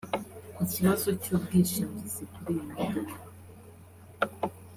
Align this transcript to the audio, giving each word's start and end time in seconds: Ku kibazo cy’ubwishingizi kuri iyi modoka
Ku 0.55 0.61
kibazo 0.73 1.07
cy’ubwishingizi 1.21 2.23
kuri 2.33 2.49
iyi 2.55 2.65
modoka 2.75 3.15